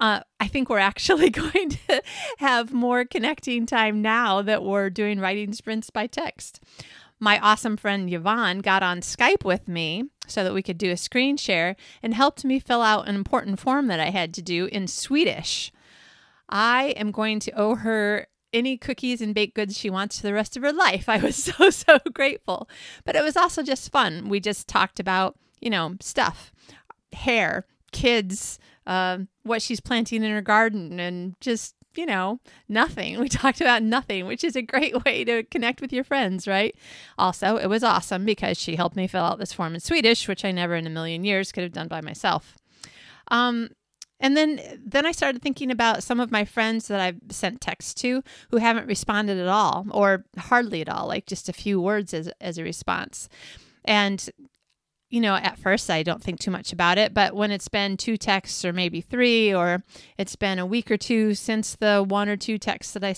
Uh, 0.00 0.20
I 0.40 0.48
think 0.48 0.68
we're 0.68 0.78
actually 0.92 1.30
going 1.30 1.70
to 1.70 2.02
have 2.38 2.72
more 2.72 3.04
connecting 3.04 3.66
time 3.66 4.02
now 4.02 4.42
that 4.42 4.62
we're 4.62 4.90
doing 4.90 5.20
writing 5.20 5.52
sprints 5.52 5.90
by 5.90 6.06
text. 6.06 6.60
My 7.20 7.38
awesome 7.38 7.76
friend 7.76 8.12
Yvonne 8.12 8.58
got 8.60 8.82
on 8.82 9.00
Skype 9.00 9.44
with 9.44 9.68
me 9.68 10.04
so 10.26 10.42
that 10.42 10.54
we 10.54 10.62
could 10.62 10.78
do 10.78 10.90
a 10.90 10.96
screen 10.96 11.36
share 11.36 11.76
and 12.02 12.14
helped 12.14 12.44
me 12.44 12.58
fill 12.58 12.82
out 12.82 13.08
an 13.08 13.14
important 13.14 13.60
form 13.60 13.86
that 13.86 14.00
I 14.00 14.10
had 14.10 14.34
to 14.34 14.42
do 14.42 14.66
in 14.66 14.88
Swedish. 14.88 15.70
I 16.48 16.94
am 16.96 17.12
going 17.12 17.38
to 17.40 17.52
owe 17.52 17.76
her 17.76 18.26
any 18.52 18.76
cookies 18.76 19.20
and 19.20 19.34
baked 19.34 19.54
goods 19.54 19.76
she 19.76 19.90
wants 19.90 20.20
for 20.20 20.26
the 20.26 20.34
rest 20.34 20.56
of 20.56 20.62
her 20.62 20.72
life. 20.72 21.08
I 21.08 21.18
was 21.18 21.36
so, 21.44 21.70
so 21.70 21.98
grateful. 22.12 22.68
But 23.04 23.16
it 23.16 23.22
was 23.22 23.36
also 23.36 23.62
just 23.62 23.90
fun. 23.92 24.28
We 24.28 24.40
just 24.40 24.68
talked 24.68 25.00
about, 25.00 25.36
you 25.60 25.70
know, 25.70 25.96
stuff, 26.00 26.52
hair, 27.12 27.66
kids, 27.92 28.58
uh, 28.86 29.18
what 29.42 29.62
she's 29.62 29.80
planting 29.80 30.24
in 30.24 30.30
her 30.30 30.42
garden, 30.42 30.98
and 30.98 31.36
just, 31.40 31.74
you 31.94 32.06
know, 32.06 32.40
nothing. 32.68 33.18
We 33.20 33.28
talked 33.28 33.60
about 33.60 33.82
nothing, 33.82 34.26
which 34.26 34.44
is 34.44 34.56
a 34.56 34.62
great 34.62 35.04
way 35.04 35.24
to 35.24 35.44
connect 35.44 35.80
with 35.80 35.92
your 35.92 36.04
friends, 36.04 36.48
right? 36.48 36.74
Also, 37.18 37.56
it 37.56 37.66
was 37.66 37.84
awesome 37.84 38.24
because 38.24 38.58
she 38.58 38.76
helped 38.76 38.96
me 38.96 39.06
fill 39.06 39.24
out 39.24 39.38
this 39.38 39.52
form 39.52 39.74
in 39.74 39.80
Swedish, 39.80 40.26
which 40.26 40.44
I 40.44 40.50
never 40.50 40.74
in 40.74 40.86
a 40.86 40.90
million 40.90 41.24
years 41.24 41.52
could 41.52 41.62
have 41.62 41.72
done 41.72 41.88
by 41.88 42.00
myself. 42.00 42.56
Um, 43.28 43.70
and 44.22 44.36
then 44.36 44.60
then 44.86 45.04
I 45.04 45.12
started 45.12 45.42
thinking 45.42 45.70
about 45.70 46.02
some 46.02 46.20
of 46.20 46.30
my 46.30 46.44
friends 46.44 46.88
that 46.88 47.00
I've 47.00 47.20
sent 47.30 47.60
texts 47.60 47.92
to 47.94 48.22
who 48.50 48.56
haven't 48.56 48.86
responded 48.86 49.36
at 49.36 49.48
all 49.48 49.84
or 49.90 50.24
hardly 50.38 50.80
at 50.80 50.88
all, 50.88 51.08
like 51.08 51.26
just 51.26 51.48
a 51.48 51.52
few 51.52 51.80
words 51.80 52.14
as 52.14 52.30
as 52.40 52.56
a 52.56 52.62
response. 52.62 53.28
And 53.84 54.30
you 55.12 55.20
know, 55.20 55.34
at 55.34 55.58
first 55.58 55.90
I 55.90 56.02
don't 56.02 56.22
think 56.22 56.40
too 56.40 56.50
much 56.50 56.72
about 56.72 56.96
it, 56.96 57.12
but 57.12 57.34
when 57.34 57.50
it's 57.50 57.68
been 57.68 57.98
two 57.98 58.16
texts 58.16 58.64
or 58.64 58.72
maybe 58.72 59.02
three, 59.02 59.54
or 59.54 59.84
it's 60.16 60.36
been 60.36 60.58
a 60.58 60.64
week 60.64 60.90
or 60.90 60.96
two 60.96 61.34
since 61.34 61.76
the 61.76 62.02
one 62.02 62.30
or 62.30 62.36
two 62.36 62.56
texts 62.56 62.94
that 62.94 63.04
I 63.04 63.12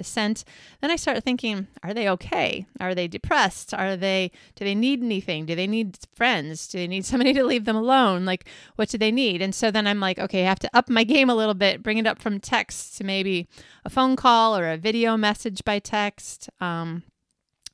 sent, 0.00 0.44
then 0.80 0.92
I 0.92 0.96
start 0.96 1.24
thinking, 1.24 1.66
are 1.82 1.92
they 1.92 2.08
okay? 2.10 2.66
Are 2.78 2.94
they 2.94 3.08
depressed? 3.08 3.74
Are 3.74 3.96
they, 3.96 4.30
do 4.54 4.64
they 4.64 4.76
need 4.76 5.02
anything? 5.02 5.44
Do 5.44 5.56
they 5.56 5.66
need 5.66 5.98
friends? 6.14 6.68
Do 6.68 6.78
they 6.78 6.86
need 6.86 7.04
somebody 7.04 7.32
to 7.32 7.42
leave 7.42 7.64
them 7.64 7.74
alone? 7.74 8.24
Like, 8.24 8.44
what 8.76 8.88
do 8.88 8.96
they 8.96 9.10
need? 9.10 9.42
And 9.42 9.52
so 9.52 9.72
then 9.72 9.88
I'm 9.88 9.98
like, 9.98 10.20
okay, 10.20 10.44
I 10.44 10.48
have 10.48 10.60
to 10.60 10.70
up 10.72 10.88
my 10.88 11.02
game 11.02 11.28
a 11.28 11.34
little 11.34 11.54
bit, 11.54 11.82
bring 11.82 11.98
it 11.98 12.06
up 12.06 12.22
from 12.22 12.38
text 12.38 12.96
to 12.98 13.04
maybe 13.04 13.48
a 13.84 13.90
phone 13.90 14.14
call 14.14 14.56
or 14.56 14.70
a 14.70 14.76
video 14.76 15.16
message 15.16 15.64
by 15.64 15.80
text. 15.80 16.48
Um, 16.60 17.02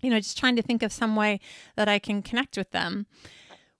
you 0.01 0.09
know, 0.09 0.19
just 0.19 0.39
trying 0.39 0.57
to 0.57 0.63
think 0.63 0.83
of 0.83 0.95
some 0.95 1.15
way 1.15 1.41
that 1.77 1.89
I 1.89 1.99
can 1.99 2.23
connect 2.23 2.57
with 2.57 2.71
them 2.71 3.07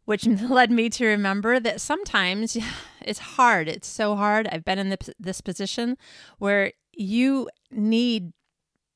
which 0.07 0.27
led 0.27 0.71
me 0.71 0.89
to 0.89 1.07
remember 1.07 1.61
that 1.61 1.81
sometimes 1.81 2.57
it's 3.03 3.19
hard. 3.19 3.69
It's 3.69 3.89
so 3.89 4.17
hard. 4.17 4.49
I've 4.51 4.65
been 4.65 4.79
in 4.79 4.97
this 5.21 5.41
position 5.43 5.99
where 6.39 6.73
you 6.93 7.51
need 7.71 8.33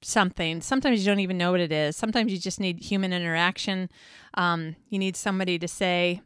something. 0.03 0.63
Sometimes 0.63 1.01
you 1.01 1.07
don't 1.07 1.21
even 1.21 1.37
know 1.37 1.51
what 1.51 1.61
it 1.61 1.73
is. 1.73 1.97
Sometimes 1.97 2.33
you 2.33 2.39
just 2.39 2.59
need 2.59 2.83
human 2.83 3.13
interaction. 3.13 3.91
Um, 4.35 4.77
you 4.89 4.99
need 4.99 5.17
somebody 5.17 5.59
to 5.59 5.69
say, 5.69 6.23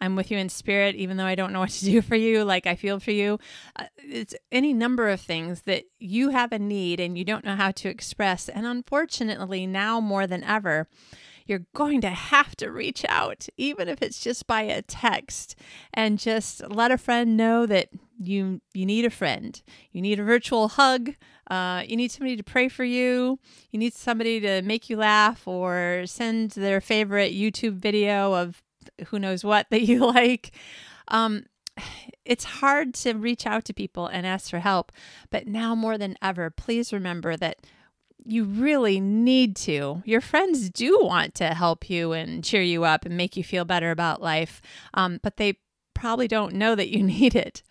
I'm 0.00 0.16
with 0.16 0.30
you 0.30 0.38
in 0.38 0.48
spirit, 0.48 0.96
even 0.96 1.16
though 1.16 1.26
I 1.26 1.34
don't 1.34 1.52
know 1.52 1.60
what 1.60 1.70
to 1.70 1.84
do 1.84 2.02
for 2.02 2.16
you. 2.16 2.44
Like 2.44 2.66
I 2.66 2.74
feel 2.74 2.98
for 2.98 3.12
you. 3.12 3.38
Uh, 3.76 3.84
it's 3.98 4.34
any 4.50 4.72
number 4.72 5.08
of 5.08 5.20
things 5.20 5.62
that 5.62 5.84
you 5.98 6.30
have 6.30 6.52
a 6.52 6.58
need 6.58 6.98
and 6.98 7.16
you 7.16 7.24
don't 7.24 7.44
know 7.44 7.56
how 7.56 7.70
to 7.72 7.88
express. 7.88 8.48
And 8.48 8.66
unfortunately, 8.66 9.66
now 9.66 10.00
more 10.00 10.26
than 10.26 10.42
ever, 10.42 10.88
you're 11.46 11.66
going 11.74 12.00
to 12.02 12.10
have 12.10 12.56
to 12.56 12.70
reach 12.70 13.04
out, 13.08 13.46
even 13.56 13.88
if 13.88 14.02
it's 14.02 14.20
just 14.20 14.46
by 14.46 14.62
a 14.62 14.82
text, 14.82 15.56
and 15.92 16.18
just 16.18 16.68
let 16.68 16.90
a 16.90 16.98
friend 16.98 17.36
know 17.36 17.66
that 17.66 17.88
you 18.18 18.60
you 18.72 18.86
need 18.86 19.04
a 19.04 19.10
friend. 19.10 19.60
You 19.90 20.02
need 20.02 20.20
a 20.20 20.24
virtual 20.24 20.68
hug. 20.68 21.14
Uh, 21.50 21.82
you 21.86 21.96
need 21.96 22.10
somebody 22.10 22.36
to 22.36 22.44
pray 22.44 22.68
for 22.68 22.84
you. 22.84 23.38
You 23.70 23.78
need 23.78 23.94
somebody 23.94 24.40
to 24.40 24.62
make 24.62 24.88
you 24.88 24.96
laugh 24.96 25.46
or 25.46 26.04
send 26.06 26.52
their 26.52 26.80
favorite 26.80 27.32
YouTube 27.32 27.74
video 27.74 28.32
of 28.32 28.62
who 29.08 29.18
knows 29.18 29.44
what 29.44 29.66
that 29.70 29.82
you 29.82 30.06
like. 30.06 30.52
Um, 31.08 31.44
it's 32.24 32.44
hard 32.44 32.94
to 32.94 33.14
reach 33.14 33.46
out 33.46 33.64
to 33.64 33.74
people 33.74 34.06
and 34.06 34.26
ask 34.26 34.50
for 34.50 34.60
help, 34.60 34.92
but 35.30 35.46
now 35.46 35.74
more 35.74 35.98
than 35.98 36.16
ever, 36.22 36.50
please 36.50 36.92
remember 36.92 37.36
that 37.36 37.58
you 38.24 38.44
really 38.44 39.00
need 39.00 39.56
to. 39.56 40.02
Your 40.04 40.20
friends 40.20 40.70
do 40.70 40.98
want 41.02 41.34
to 41.36 41.54
help 41.54 41.90
you 41.90 42.12
and 42.12 42.44
cheer 42.44 42.62
you 42.62 42.84
up 42.84 43.04
and 43.04 43.16
make 43.16 43.36
you 43.36 43.44
feel 43.44 43.64
better 43.64 43.90
about 43.90 44.22
life, 44.22 44.60
um, 44.94 45.20
but 45.22 45.36
they 45.36 45.58
probably 45.94 46.28
don't 46.28 46.54
know 46.54 46.74
that 46.74 46.90
you 46.90 47.02
need 47.02 47.34
it. 47.34 47.62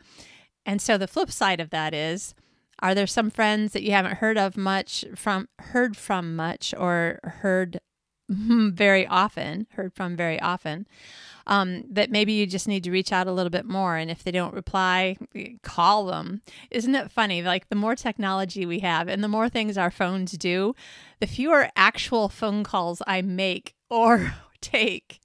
And 0.66 0.82
so 0.82 0.98
the 0.98 1.08
flip 1.08 1.32
side 1.32 1.60
of 1.60 1.70
that 1.72 1.94
is 1.94 2.34
are 2.80 2.96
there 2.96 3.08
some 3.08 3.30
friends 3.30 3.74
that 3.74 3.84
you 3.84 3.92
haven't 3.92 4.18
heard 4.18 4.38
of 4.38 4.58
much 4.58 5.06
from 5.16 5.48
heard 5.60 5.96
from 5.96 6.36
much 6.36 6.74
or 6.78 7.20
heard 7.24 7.80
very 8.74 9.06
often, 9.08 9.68
heard 9.72 9.94
from 9.94 10.16
very 10.16 10.40
often, 10.40 10.88
um, 11.48 11.84
that 11.90 12.12
maybe 12.12 12.34
you 12.34 12.46
just 12.46 12.68
need 12.68 12.84
to 12.84 12.92
reach 12.92 13.12
out 13.12 13.28
a 13.28 13.32
little 13.32 13.50
bit 13.50 13.66
more. 13.66 13.98
And 13.98 14.10
if 14.10 14.24
they 14.24 14.32
don't 14.32 14.54
reply, 14.54 15.18
call 15.64 16.06
them. 16.06 16.42
Isn't 16.70 16.96
it 16.96 17.12
funny? 17.12 17.42
Like 17.42 17.70
the 17.70 17.76
more 17.76 17.96
technology 17.96 18.66
we 18.66 18.80
have 18.80 19.08
and 19.08 19.24
the 19.24 19.28
more 19.28 19.50
things 19.50 19.78
our 19.78 19.92
phones 19.92 20.32
do, 20.34 20.76
the 21.20 21.28
fewer 21.28 21.70
actual 21.76 22.30
phone 22.30 22.64
calls 22.64 23.02
I 23.06 23.22
make 23.22 23.76
or 23.90 24.34
take. 24.62 25.20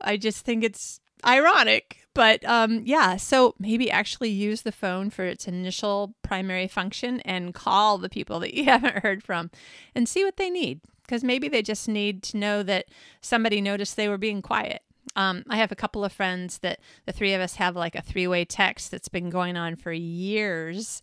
I 0.00 0.16
just 0.16 0.44
think 0.44 0.64
it's 0.64 1.00
ironic. 1.26 1.98
But 2.12 2.44
um, 2.44 2.82
yeah, 2.84 3.16
so 3.16 3.54
maybe 3.58 3.90
actually 3.90 4.30
use 4.30 4.62
the 4.62 4.72
phone 4.72 5.10
for 5.10 5.24
its 5.24 5.46
initial 5.46 6.14
primary 6.22 6.66
function 6.66 7.20
and 7.20 7.54
call 7.54 7.98
the 7.98 8.08
people 8.08 8.40
that 8.40 8.54
you 8.54 8.64
haven't 8.66 9.04
heard 9.04 9.22
from 9.22 9.50
and 9.94 10.08
see 10.08 10.24
what 10.24 10.36
they 10.36 10.50
need 10.50 10.80
because 11.10 11.24
maybe 11.24 11.48
they 11.48 11.60
just 11.60 11.88
need 11.88 12.22
to 12.22 12.36
know 12.36 12.62
that 12.62 12.86
somebody 13.20 13.60
noticed 13.60 13.96
they 13.96 14.08
were 14.08 14.16
being 14.16 14.40
quiet. 14.40 14.80
Um, 15.16 15.42
I 15.50 15.56
have 15.56 15.72
a 15.72 15.76
couple 15.76 16.04
of 16.04 16.12
friends 16.12 16.58
that 16.58 16.78
the 17.04 17.10
three 17.10 17.34
of 17.34 17.40
us 17.40 17.56
have 17.56 17.74
like 17.74 17.96
a 17.96 18.02
three 18.02 18.28
way 18.28 18.44
text 18.44 18.92
that's 18.92 19.08
been 19.08 19.28
going 19.28 19.56
on 19.56 19.74
for 19.74 19.90
years 19.92 21.02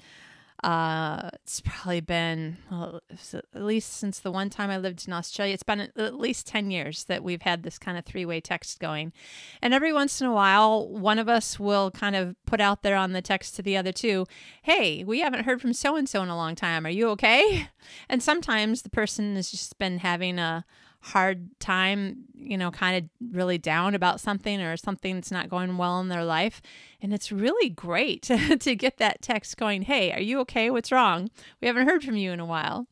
uh, 0.64 1.30
it's 1.36 1.62
probably 1.62 2.02
been 2.02 2.58
well, 2.72 3.02
at 3.32 3.64
least 3.64 3.94
since 3.94 4.20
the 4.20 4.32
one 4.32 4.50
time 4.50 4.72
I 4.72 4.78
lived 4.78 5.08
in 5.08 5.14
Australia. 5.14 5.54
It's 5.54 5.64
been 5.64 5.80
at 5.80 6.16
least 6.16 6.48
10 6.48 6.72
years 6.72 7.04
that 7.06 7.24
we've 7.24 7.44
had 7.44 7.62
this 7.62 7.78
kind 7.78 7.98
of 7.98 8.06
three 8.06 8.26
way 8.26 8.42
text 8.42 8.80
going. 8.80 9.14
And 9.62 9.74
every 9.74 9.94
once 9.94 10.20
in 10.20 10.28
a 10.28 10.34
while, 10.34 10.88
one 10.88 11.20
of 11.20 11.30
us 11.30 11.60
will 11.60 11.92
kind 11.92 12.16
of 12.16 12.36
put 12.46 12.60
out 12.60 12.82
there 12.82 12.96
on 12.96 13.14
the 13.14 13.22
text 13.22 13.56
to 13.56 13.62
the 13.62 13.78
other 13.78 13.92
two, 13.92 14.26
Hey, 14.64 15.04
we 15.04 15.20
haven't 15.20 15.46
heard 15.46 15.62
from 15.62 15.74
so 15.74 15.96
and 15.96 16.10
so 16.10 16.24
in 16.24 16.30
a 16.30 16.36
long 16.36 16.56
time. 16.56 16.86
Are 16.86 16.92
you 16.92 17.10
okay? 17.10 17.70
And 18.10 18.22
sometimes 18.22 18.82
the 18.82 18.90
person 18.90 19.38
has 19.38 19.50
just 19.50 19.80
been 19.80 20.00
having 20.00 20.40
a, 20.40 20.66
hard 21.02 21.50
time, 21.60 22.26
you 22.34 22.58
know, 22.58 22.72
kind 22.72 22.98
of 22.98 23.34
really 23.36 23.58
down 23.58 23.96
about 23.96 24.20
something 24.20 24.62
or 24.62 24.76
something 24.78 25.16
that's 25.16 25.32
not 25.32 25.50
going 25.50 25.78
well 25.78 26.00
in 26.00 26.10
their 26.10 26.24
life. 26.24 26.62
And 27.02 27.14
it's 27.14 27.32
really 27.32 27.70
great 27.70 28.22
to 28.60 28.76
get 28.76 28.98
that 28.98 29.22
text 29.22 29.58
going, 29.58 29.84
Hey, 29.84 30.12
are 30.12 30.22
you 30.22 30.40
okay? 30.42 30.70
What's 30.70 30.92
wrong? 30.92 31.30
We 31.62 31.68
haven't 31.68 31.88
heard 31.88 32.04
from 32.04 32.18
you 32.18 32.32
in 32.32 32.40
a 32.40 32.46
while. 32.46 32.88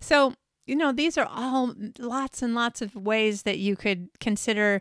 So, 0.00 0.34
you 0.66 0.76
know, 0.76 0.92
these 0.92 1.18
are 1.18 1.26
all 1.26 1.68
mm, 1.68 1.92
lots 1.98 2.42
and 2.42 2.54
lots 2.54 2.80
of 2.82 2.94
ways 2.94 3.42
that 3.42 3.58
you 3.58 3.76
could 3.76 4.08
consider 4.20 4.80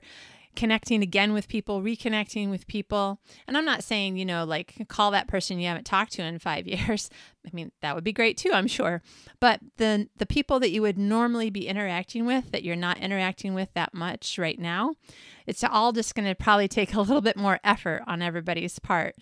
connecting 0.55 1.01
again 1.01 1.33
with 1.33 1.47
people, 1.47 1.81
reconnecting 1.81 2.49
with 2.49 2.67
people. 2.67 3.19
And 3.47 3.57
I'm 3.57 3.65
not 3.65 3.83
saying, 3.83 4.17
you 4.17 4.25
know, 4.25 4.43
like 4.43 4.85
call 4.87 5.11
that 5.11 5.27
person 5.27 5.59
you 5.59 5.67
haven't 5.67 5.85
talked 5.85 6.13
to 6.13 6.23
in 6.23 6.39
5 6.39 6.67
years. 6.67 7.09
I 7.45 7.49
mean, 7.53 7.71
that 7.81 7.95
would 7.95 8.03
be 8.03 8.13
great 8.13 8.37
too, 8.37 8.51
I'm 8.53 8.67
sure. 8.67 9.01
But 9.39 9.61
the 9.77 10.09
the 10.17 10.25
people 10.25 10.59
that 10.59 10.71
you 10.71 10.81
would 10.81 10.97
normally 10.97 11.49
be 11.49 11.67
interacting 11.67 12.25
with 12.25 12.51
that 12.51 12.63
you're 12.63 12.75
not 12.75 12.99
interacting 12.99 13.53
with 13.53 13.73
that 13.73 13.93
much 13.93 14.37
right 14.37 14.59
now, 14.59 14.95
it's 15.47 15.63
all 15.63 15.91
just 15.91 16.15
going 16.15 16.27
to 16.27 16.35
probably 16.35 16.67
take 16.67 16.93
a 16.93 17.01
little 17.01 17.21
bit 17.21 17.37
more 17.37 17.59
effort 17.63 18.03
on 18.07 18.21
everybody's 18.21 18.79
part 18.79 19.15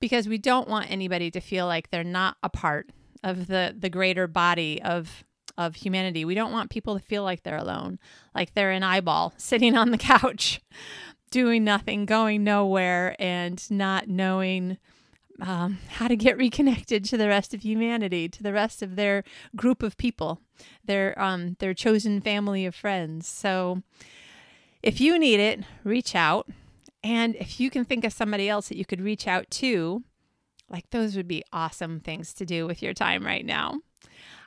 because 0.00 0.28
we 0.28 0.38
don't 0.38 0.68
want 0.68 0.90
anybody 0.90 1.30
to 1.30 1.40
feel 1.40 1.66
like 1.66 1.90
they're 1.90 2.02
not 2.02 2.36
a 2.42 2.48
part 2.48 2.90
of 3.22 3.46
the 3.46 3.74
the 3.78 3.90
greater 3.90 4.26
body 4.26 4.80
of 4.82 5.24
of 5.60 5.76
humanity. 5.76 6.24
We 6.24 6.34
don't 6.34 6.52
want 6.52 6.70
people 6.70 6.98
to 6.98 7.04
feel 7.04 7.22
like 7.22 7.42
they're 7.42 7.56
alone, 7.56 7.98
like 8.34 8.54
they're 8.54 8.70
an 8.70 8.82
eyeball 8.82 9.34
sitting 9.36 9.76
on 9.76 9.90
the 9.90 9.98
couch, 9.98 10.60
doing 11.30 11.62
nothing, 11.62 12.06
going 12.06 12.42
nowhere, 12.42 13.14
and 13.18 13.70
not 13.70 14.08
knowing 14.08 14.78
um, 15.40 15.78
how 15.88 16.08
to 16.08 16.16
get 16.16 16.38
reconnected 16.38 17.04
to 17.04 17.16
the 17.16 17.28
rest 17.28 17.52
of 17.52 17.62
humanity, 17.62 18.28
to 18.28 18.42
the 18.42 18.52
rest 18.52 18.82
of 18.82 18.96
their 18.96 19.22
group 19.54 19.82
of 19.82 19.96
people, 19.98 20.40
their 20.84 21.18
um, 21.20 21.56
their 21.58 21.74
chosen 21.74 22.20
family 22.22 22.64
of 22.64 22.74
friends. 22.74 23.28
So, 23.28 23.82
if 24.82 24.98
you 24.98 25.18
need 25.18 25.40
it, 25.40 25.60
reach 25.84 26.14
out, 26.14 26.48
and 27.04 27.36
if 27.36 27.60
you 27.60 27.68
can 27.70 27.84
think 27.84 28.04
of 28.04 28.14
somebody 28.14 28.48
else 28.48 28.68
that 28.68 28.78
you 28.78 28.86
could 28.86 29.02
reach 29.02 29.26
out 29.26 29.50
to, 29.50 30.02
like 30.70 30.88
those 30.88 31.16
would 31.16 31.28
be 31.28 31.44
awesome 31.52 32.00
things 32.00 32.32
to 32.34 32.46
do 32.46 32.66
with 32.66 32.82
your 32.82 32.94
time 32.94 33.26
right 33.26 33.44
now. 33.44 33.80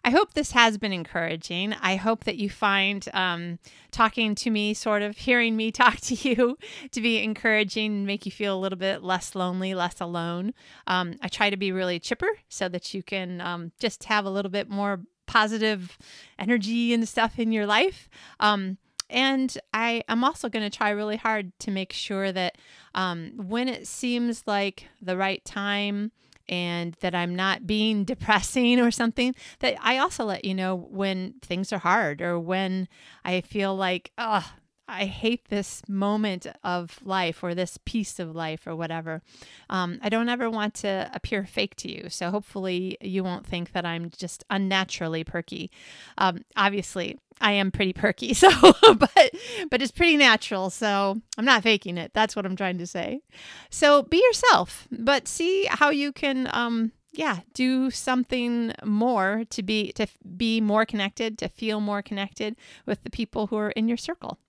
I 0.06 0.10
hope 0.10 0.34
this 0.34 0.52
has 0.52 0.78
been 0.78 0.92
encouraging. 0.92 1.74
I 1.74 1.96
hope 1.96 2.26
that 2.26 2.36
you 2.36 2.50
find 2.50 3.08
um, 3.14 3.60
talking 3.92 4.36
to 4.36 4.50
me, 4.50 4.74
sort 4.74 5.02
of 5.02 5.18
hearing 5.18 5.56
me 5.56 5.72
talk 5.72 6.02
to 6.02 6.16
you, 6.16 6.58
to 6.92 7.02
be 7.02 7.24
encouraging 7.24 7.94
and 7.94 8.06
make 8.06 8.26
you 8.26 8.32
feel 8.32 8.58
a 8.58 8.60
little 8.60 8.78
bit 8.78 9.02
less 9.02 9.34
lonely, 9.34 9.74
less 9.74 10.02
alone. 10.02 10.54
Um, 10.88 11.16
I 11.22 11.30
try 11.30 11.50
to 11.50 11.58
be 11.58 11.72
really 11.72 12.00
chipper 12.00 12.30
so 12.50 12.68
that 12.70 12.94
you 12.94 13.02
can 13.02 13.40
um, 13.40 13.72
just 13.80 14.04
have 14.06 14.26
a 14.26 14.30
little 14.30 14.52
bit 14.52 14.70
more 14.70 15.02
positive 15.26 15.98
energy 16.38 16.94
and 16.94 17.08
stuff 17.08 17.40
in 17.40 17.54
your 17.54 17.66
life. 17.66 18.10
Um, 18.42 18.78
and 19.10 19.58
I 19.74 20.04
am 20.10 20.24
also 20.24 20.50
going 20.50 20.70
to 20.70 20.76
try 20.76 20.90
really 20.90 21.18
hard 21.18 21.58
to 21.60 21.72
make 21.72 21.94
sure 21.94 22.32
that 22.32 22.58
um, 22.94 23.34
when 23.38 23.70
it 23.70 23.88
seems 23.88 24.44
like 24.48 24.88
the 25.02 25.16
right 25.16 25.44
time, 25.46 26.12
and 26.50 26.96
that 27.02 27.16
I'm 27.16 27.36
not 27.36 27.66
being 27.68 28.04
depressing 28.06 28.80
or 28.80 28.92
something, 28.92 29.36
that 29.60 29.76
I 29.82 29.98
also 29.98 30.26
let 30.26 30.46
you 30.46 30.54
know 30.54 30.76
when 30.76 31.36
things 31.42 31.74
are 31.74 31.80
hard 31.80 32.22
or 32.22 32.40
when 32.40 32.88
I 33.24 33.42
feel 33.42 33.76
like, 33.76 34.12
oh, 34.18 34.52
I 34.88 35.06
hate 35.06 35.46
this 35.50 35.82
moment 35.88 36.46
of 36.64 37.00
life 37.04 37.44
or 37.44 37.56
this 37.56 37.80
piece 37.86 38.20
of 38.20 38.36
life 38.36 38.68
or 38.68 38.76
whatever. 38.76 39.22
Um, 39.70 40.00
I 40.02 40.10
don't 40.10 40.30
ever 40.30 40.50
want 40.50 40.74
to 40.76 41.10
appear 41.14 41.46
fake 41.46 41.76
to 41.78 41.92
you. 41.92 42.10
So 42.10 42.32
hopefully 42.32 42.98
you 43.00 43.24
won't 43.24 43.48
think 43.48 43.72
that 43.72 43.86
I'm 43.86 44.10
just 44.10 44.44
unnaturally 44.50 45.24
perky. 45.24 45.72
Um, 46.18 46.44
obviously, 46.58 47.18
I 47.40 47.54
am 47.54 47.72
pretty 47.72 47.94
perky, 47.94 48.34
so 48.34 48.50
but 48.82 49.32
but 49.70 49.82
it's 49.82 49.92
pretty 49.92 50.18
natural. 50.18 50.70
So 50.70 51.22
I'm 51.38 51.46
not 51.46 51.64
faking 51.64 51.98
it. 51.98 52.12
That's 52.14 52.36
what 52.36 52.46
I'm 52.46 52.56
trying 52.56 52.78
to 52.80 52.88
say. 52.88 53.22
So 53.70 54.04
be 54.04 54.18
yourself, 54.18 54.88
but 54.92 55.28
see 55.28 55.66
how 55.66 55.90
you 55.90 56.12
can. 56.12 56.50
Um, 56.52 56.92
yeah, 57.16 57.42
do 57.54 57.92
something 57.92 58.74
more 58.84 59.44
to 59.52 59.62
be 59.62 59.92
to 59.94 60.08
be 60.36 60.60
more 60.60 60.84
connected, 60.86 61.38
to 61.38 61.48
feel 61.48 61.80
more 61.80 62.02
connected 62.02 62.56
with 62.88 63.04
the 63.04 63.12
people 63.12 63.48
who 63.48 63.58
are 63.58 63.70
in 63.72 63.88
your 63.88 63.98
circle. 63.98 64.40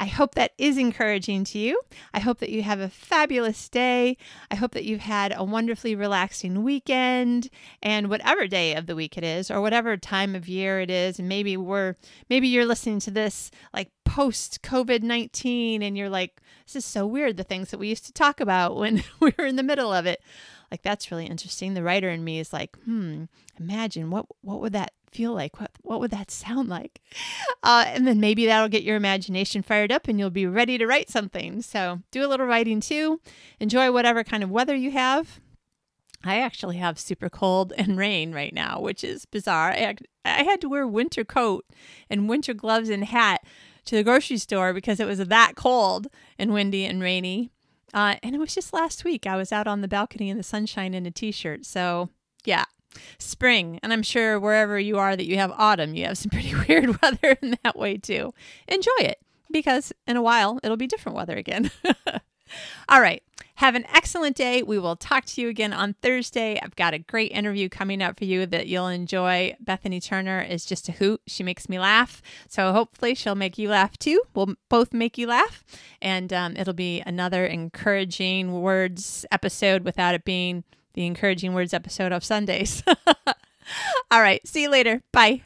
I 0.00 0.06
hope 0.06 0.34
that 0.34 0.52
is 0.56 0.78
encouraging 0.78 1.44
to 1.44 1.58
you. 1.58 1.78
I 2.14 2.20
hope 2.20 2.38
that 2.38 2.48
you 2.48 2.62
have 2.62 2.80
a 2.80 2.88
fabulous 2.88 3.68
day. 3.68 4.16
I 4.50 4.54
hope 4.54 4.72
that 4.72 4.86
you've 4.86 5.00
had 5.00 5.34
a 5.36 5.44
wonderfully 5.44 5.94
relaxing 5.94 6.64
weekend 6.64 7.50
and 7.82 8.08
whatever 8.08 8.46
day 8.46 8.74
of 8.74 8.86
the 8.86 8.96
week 8.96 9.18
it 9.18 9.24
is 9.24 9.50
or 9.50 9.60
whatever 9.60 9.98
time 9.98 10.34
of 10.34 10.48
year 10.48 10.80
it 10.80 10.90
is 10.90 11.18
and 11.18 11.28
maybe 11.28 11.54
we're 11.58 11.96
maybe 12.30 12.48
you're 12.48 12.64
listening 12.64 12.98
to 13.00 13.10
this 13.10 13.50
like 13.74 13.90
post 14.10 14.60
COVID-19 14.62 15.84
and 15.84 15.96
you're 15.96 16.10
like 16.10 16.42
this 16.66 16.74
is 16.74 16.84
so 16.84 17.06
weird 17.06 17.36
the 17.36 17.44
things 17.44 17.70
that 17.70 17.78
we 17.78 17.86
used 17.86 18.06
to 18.06 18.12
talk 18.12 18.40
about 18.40 18.76
when 18.76 19.04
we 19.20 19.32
were 19.38 19.46
in 19.46 19.54
the 19.54 19.62
middle 19.62 19.92
of 19.92 20.04
it. 20.04 20.20
Like 20.68 20.82
that's 20.82 21.12
really 21.12 21.26
interesting. 21.26 21.74
The 21.74 21.82
writer 21.84 22.08
in 22.10 22.24
me 22.24 22.40
is 22.40 22.52
like, 22.52 22.76
"Hmm, 22.84 23.24
imagine 23.58 24.10
what 24.10 24.26
what 24.40 24.60
would 24.60 24.72
that 24.72 24.92
feel 25.12 25.32
like? 25.32 25.60
What 25.60 25.70
what 25.82 26.00
would 26.00 26.10
that 26.10 26.30
sound 26.30 26.68
like? 26.68 27.00
Uh, 27.62 27.84
and 27.86 28.06
then 28.06 28.18
maybe 28.18 28.46
that'll 28.46 28.68
get 28.68 28.82
your 28.82 28.96
imagination 28.96 29.62
fired 29.62 29.92
up, 29.92 30.08
and 30.08 30.18
you'll 30.18 30.30
be 30.30 30.46
ready 30.46 30.76
to 30.78 30.86
write 30.86 31.08
something. 31.08 31.62
So 31.62 32.00
do 32.10 32.24
a 32.24 32.28
little 32.28 32.46
writing 32.46 32.80
too. 32.80 33.20
Enjoy 33.60 33.92
whatever 33.92 34.24
kind 34.24 34.42
of 34.42 34.50
weather 34.50 34.74
you 34.74 34.90
have. 34.90 35.40
I 36.24 36.38
actually 36.40 36.76
have 36.78 36.98
super 36.98 37.28
cold 37.30 37.72
and 37.76 37.96
rain 37.96 38.32
right 38.32 38.52
now, 38.52 38.80
which 38.80 39.02
is 39.04 39.24
bizarre. 39.24 39.70
I, 39.70 39.96
I 40.24 40.42
had 40.42 40.60
to 40.60 40.68
wear 40.68 40.86
winter 40.86 41.24
coat 41.24 41.64
and 42.08 42.28
winter 42.28 42.54
gloves 42.54 42.88
and 42.88 43.04
hat 43.04 43.40
to 43.90 43.96
the 43.96 44.04
grocery 44.04 44.36
store 44.36 44.72
because 44.72 45.00
it 45.00 45.06
was 45.06 45.18
that 45.18 45.56
cold 45.56 46.06
and 46.38 46.52
windy 46.52 46.84
and 46.84 47.02
rainy. 47.02 47.50
Uh, 47.92 48.14
and 48.22 48.36
it 48.36 48.38
was 48.38 48.54
just 48.54 48.72
last 48.72 49.02
week. 49.02 49.26
I 49.26 49.36
was 49.36 49.50
out 49.50 49.66
on 49.66 49.80
the 49.80 49.88
balcony 49.88 50.30
in 50.30 50.36
the 50.36 50.44
sunshine 50.44 50.94
in 50.94 51.06
a 51.06 51.10
t 51.10 51.32
shirt. 51.32 51.66
So, 51.66 52.08
yeah, 52.44 52.66
spring. 53.18 53.80
And 53.82 53.92
I'm 53.92 54.04
sure 54.04 54.38
wherever 54.38 54.78
you 54.78 54.96
are 54.98 55.16
that 55.16 55.26
you 55.26 55.38
have 55.38 55.50
autumn, 55.50 55.96
you 55.96 56.06
have 56.06 56.18
some 56.18 56.30
pretty 56.32 56.54
weird 56.54 57.02
weather 57.02 57.36
in 57.42 57.58
that 57.64 57.76
way 57.76 57.96
too. 57.96 58.32
Enjoy 58.68 58.90
it 59.00 59.18
because 59.50 59.92
in 60.06 60.16
a 60.16 60.22
while 60.22 60.60
it'll 60.62 60.76
be 60.76 60.86
different 60.86 61.18
weather 61.18 61.36
again. 61.36 61.72
All 62.88 63.00
right. 63.00 63.24
Have 63.60 63.74
an 63.74 63.84
excellent 63.94 64.36
day. 64.36 64.62
We 64.62 64.78
will 64.78 64.96
talk 64.96 65.26
to 65.26 65.42
you 65.42 65.50
again 65.50 65.74
on 65.74 65.92
Thursday. 66.00 66.58
I've 66.62 66.76
got 66.76 66.94
a 66.94 66.98
great 66.98 67.30
interview 67.30 67.68
coming 67.68 68.00
up 68.00 68.16
for 68.18 68.24
you 68.24 68.46
that 68.46 68.68
you'll 68.68 68.88
enjoy. 68.88 69.54
Bethany 69.60 70.00
Turner 70.00 70.40
is 70.40 70.64
just 70.64 70.88
a 70.88 70.92
hoot. 70.92 71.20
She 71.26 71.42
makes 71.42 71.68
me 71.68 71.78
laugh. 71.78 72.22
So 72.48 72.72
hopefully 72.72 73.14
she'll 73.14 73.34
make 73.34 73.58
you 73.58 73.68
laugh 73.68 73.98
too. 73.98 74.22
We'll 74.32 74.54
both 74.70 74.94
make 74.94 75.18
you 75.18 75.26
laugh. 75.26 75.62
And 76.00 76.32
um, 76.32 76.56
it'll 76.56 76.72
be 76.72 77.02
another 77.04 77.44
encouraging 77.44 78.62
words 78.62 79.26
episode 79.30 79.84
without 79.84 80.14
it 80.14 80.24
being 80.24 80.64
the 80.94 81.04
encouraging 81.04 81.52
words 81.52 81.74
episode 81.74 82.12
of 82.12 82.24
Sundays. 82.24 82.82
All 84.10 84.22
right. 84.22 84.40
See 84.48 84.62
you 84.62 84.70
later. 84.70 85.02
Bye. 85.12 85.42